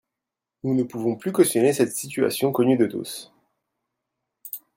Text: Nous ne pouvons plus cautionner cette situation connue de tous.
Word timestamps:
Nous 0.63 0.73
ne 0.73 0.81
pouvons 0.81 1.15
plus 1.15 1.31
cautionner 1.31 1.73
cette 1.73 1.95
situation 1.95 2.51
connue 2.51 2.75
de 2.75 2.87
tous. 2.87 3.31